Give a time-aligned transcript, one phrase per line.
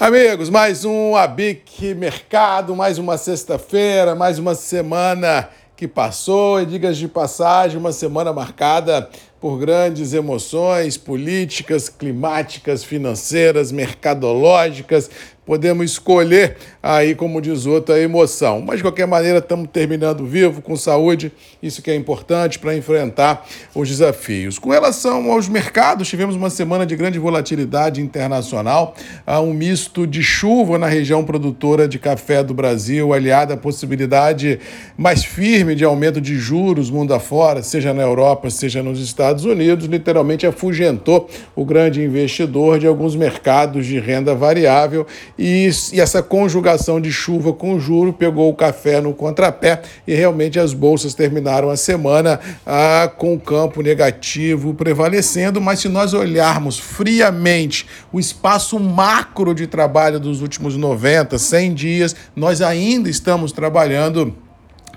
[0.00, 6.58] Amigos, mais um Abic Mercado, mais uma sexta-feira, mais uma semana que passou.
[6.58, 9.10] E digas de passagem, uma semana marcada
[9.40, 15.10] por grandes emoções políticas, climáticas, financeiras, mercadológicas,
[15.50, 18.62] podemos escolher aí, como diz outro, a emoção.
[18.64, 23.44] Mas de qualquer maneira, estamos terminando vivo, com saúde, isso que é importante para enfrentar
[23.74, 24.60] os desafios.
[24.60, 28.94] Com relação aos mercados, tivemos uma semana de grande volatilidade internacional,
[29.26, 34.60] há um misto de chuva na região produtora de café do Brasil, aliada à possibilidade
[34.96, 39.86] mais firme de aumento de juros mundo afora, seja na Europa, seja nos Estados Unidos,
[39.86, 45.06] literalmente afugentou o grande investidor de alguns mercados de renda variável
[45.38, 50.58] e, e essa conjugação de chuva com juro pegou o café no contrapé e realmente
[50.58, 56.78] as bolsas terminaram a semana ah, com o campo negativo prevalecendo, mas se nós olharmos
[56.78, 64.34] friamente o espaço macro de trabalho dos últimos 90, 100 dias, nós ainda estamos trabalhando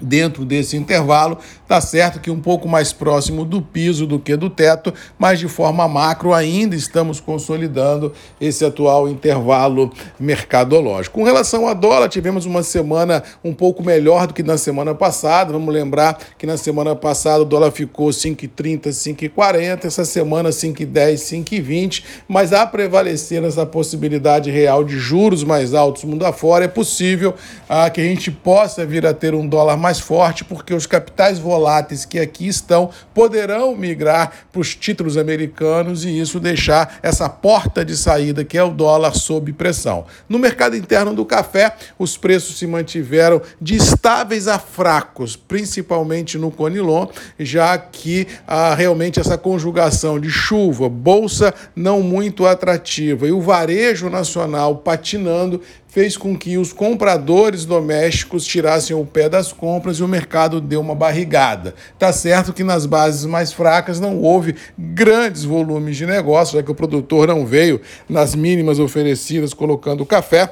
[0.02, 1.38] dentro desse intervalo.
[1.68, 5.48] Tá certo que um pouco mais próximo do piso do que do teto, mas de
[5.48, 11.20] forma macro ainda estamos consolidando esse atual intervalo mercadológico.
[11.20, 15.52] Com relação a dólar, tivemos uma semana um pouco melhor do que na semana passada.
[15.52, 22.04] Vamos lembrar que na semana passada o dólar ficou 5,30, 5,40, essa semana 5,10, 5,20,
[22.28, 27.34] mas a prevalecer essa possibilidade real de juros mais altos mundo afora, é possível
[27.68, 31.40] ah, que a gente possa vir a ter um dólar mais forte, porque os capitais
[31.40, 37.84] voláteis que aqui estão poderão migrar para os títulos americanos e isso deixar essa porta
[37.84, 40.06] de saída, que é o dólar, sob pressão.
[40.28, 46.52] No mercado interno do café, os preços se mantiveram de estáveis a fracos, principalmente no
[46.52, 47.08] Conilon,
[47.40, 54.10] já que ah, realmente essa conjugação de chuva, bolsa não muito atrativa e o varejo
[54.10, 55.62] nacional patinando
[55.94, 60.82] fez com que os compradores domésticos tirassem o pé das compras e o mercado deu
[60.82, 61.76] uma barrigada.
[62.00, 66.72] Tá certo que nas bases mais fracas não houve grandes volumes de negócio, já que
[66.72, 70.50] o produtor não veio nas mínimas oferecidas colocando café.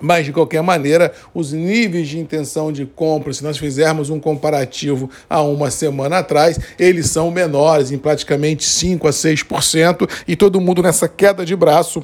[0.00, 5.10] Mas, de qualquer maneira, os níveis de intenção de compra, se nós fizermos um comparativo
[5.28, 10.82] a uma semana atrás, eles são menores, em praticamente 5% a 6%, e todo mundo
[10.82, 12.02] nessa queda de braço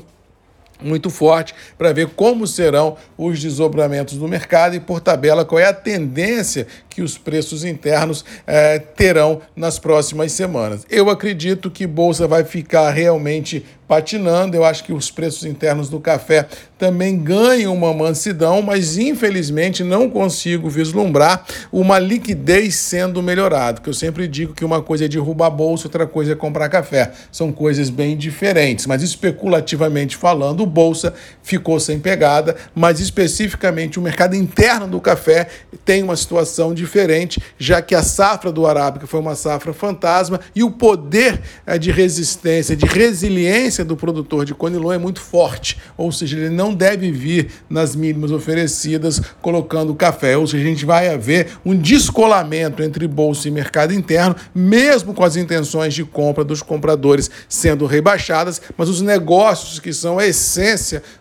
[0.83, 5.67] muito forte para ver como serão os desdobramentos do mercado e, por tabela, qual é
[5.67, 10.85] a tendência que os preços internos eh, terão nas próximas semanas.
[10.91, 14.57] Eu acredito que Bolsa vai ficar realmente patinando.
[14.57, 16.47] Eu acho que os preços internos do café
[16.79, 23.81] também ganham uma mansidão, mas infelizmente não consigo vislumbrar uma liquidez sendo melhorada.
[23.81, 27.11] Que eu sempre digo que uma coisa é derrubar bolsa, outra coisa é comprar café.
[27.33, 34.37] São coisas bem diferentes, mas especulativamente falando, bolsa ficou sem pegada, mas especificamente o mercado
[34.37, 35.49] interno do café
[35.85, 40.63] tem uma situação diferente, já que a safra do arábica foi uma safra fantasma e
[40.63, 46.13] o poder eh, de resistência, de resiliência do produtor de conilon é muito forte, ou
[46.13, 51.09] seja, ele não deve vir nas mínimas oferecidas colocando café, ou seja, a gente vai
[51.09, 56.63] haver um descolamento entre bolsa e mercado interno, mesmo com as intenções de compra dos
[56.63, 60.60] compradores sendo rebaixadas, mas os negócios que são a essência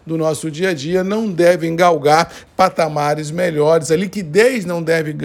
[0.06, 5.16] do nosso dia a dia não devem galgar patamares melhores, a liquidez não deve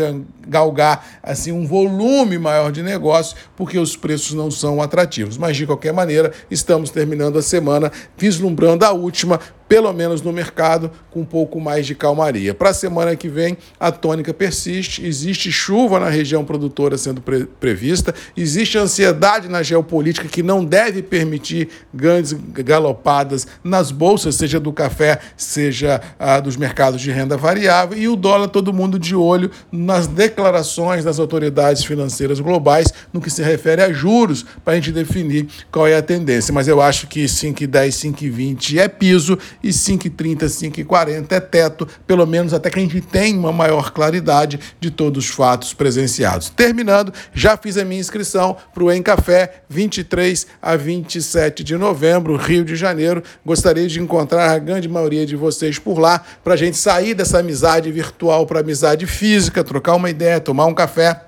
[0.47, 5.37] galgar assim um volume maior de negócio, porque os preços não são atrativos.
[5.37, 10.91] Mas de qualquer maneira, estamos terminando a semana vislumbrando a última pelo menos no mercado,
[11.11, 12.55] com um pouco mais de calmaria.
[12.55, 17.47] Para a semana que vem, a tônica persiste, existe chuva na região produtora sendo pre
[17.59, 24.73] prevista, existe ansiedade na geopolítica que não deve permitir grandes galopadas nas bolsas, seja do
[24.73, 29.51] café, seja ah, dos mercados de renda variável, e o dólar, todo mundo de olho
[29.73, 34.93] nas declarações das autoridades financeiras globais no que se refere a juros, para a gente
[34.93, 36.53] definir qual é a tendência.
[36.53, 42.53] Mas eu acho que 5,10, 5,20 é piso e 5,30, 5,40 é teto, pelo menos
[42.53, 46.51] até que a gente tenha uma maior claridade de todos os fatos presenciados.
[46.51, 52.37] Terminando, já fiz a minha inscrição para o Em Café, 23 a 27 de novembro,
[52.37, 53.23] Rio de Janeiro.
[53.45, 57.39] Gostaria de encontrar a grande maioria de vocês por lá, para a gente sair dessa
[57.39, 61.24] amizade virtual para amizade física, trocar uma ideia, tomar um café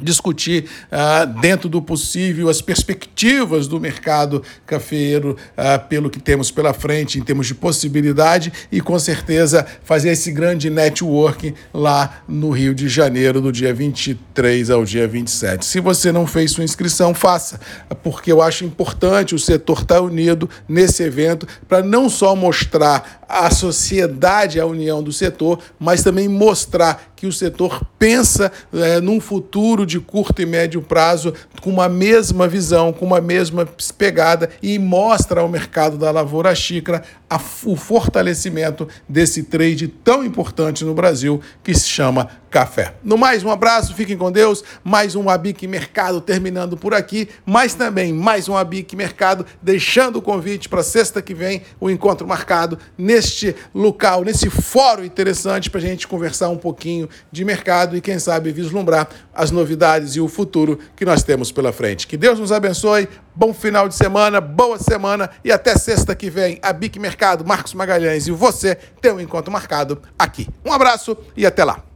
[0.00, 6.72] discutir uh, dentro do possível as perspectivas do mercado cafeiro uh, pelo que temos pela
[6.72, 12.74] frente em termos de possibilidade e com certeza fazer esse grande networking lá no Rio
[12.74, 15.64] de Janeiro do dia 23 ao dia 27.
[15.64, 17.60] Se você não fez sua inscrição, faça,
[18.02, 23.50] porque eu acho importante o setor estar unido nesse evento para não só mostrar a
[23.50, 29.86] sociedade, a união do setor, mas também mostrar que o setor pensa é, num futuro
[29.86, 31.32] de curto e médio prazo
[31.62, 33.66] com uma mesma visão, com uma mesma
[33.96, 40.84] pegada e mostra ao mercado da lavoura xícara a, o fortalecimento desse trade tão importante
[40.84, 42.94] no Brasil que se chama café.
[43.02, 44.62] No mais, um abraço, fiquem com Deus.
[44.84, 50.22] Mais um Abic Mercado terminando por aqui, mas também mais um Abic Mercado deixando o
[50.22, 55.82] convite para sexta que vem, o encontro marcado neste local, nesse fórum interessante para a
[55.82, 60.78] gente conversar um pouquinho de mercado e, quem sabe, vislumbrar as novidades e o futuro
[60.96, 62.06] que nós temos pela frente.
[62.06, 66.58] Que Deus nos abençoe, bom final de semana, boa semana e até sexta que vem.
[66.62, 70.48] A Bic Mercado, Marcos Magalhães e você tem um encontro marcado aqui.
[70.64, 71.93] Um abraço e até lá.